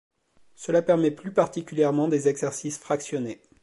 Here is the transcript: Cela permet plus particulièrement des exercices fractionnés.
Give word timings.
Cela 0.55 0.81
permet 0.81 1.11
plus 1.11 1.31
particulièrement 1.31 2.07
des 2.07 2.27
exercices 2.27 2.79
fractionnés. 2.79 3.39